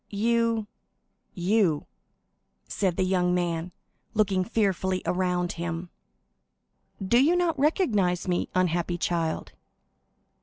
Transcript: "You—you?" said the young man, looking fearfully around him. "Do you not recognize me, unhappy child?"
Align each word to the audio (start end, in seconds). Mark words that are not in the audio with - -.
"You—you?" 1.37 1.85
said 2.67 2.97
the 2.97 3.03
young 3.03 3.35
man, 3.35 3.71
looking 4.15 4.43
fearfully 4.43 5.03
around 5.05 5.51
him. 5.51 5.91
"Do 6.99 7.23
you 7.23 7.35
not 7.35 7.59
recognize 7.59 8.27
me, 8.27 8.49
unhappy 8.55 8.97
child?" 8.97 9.51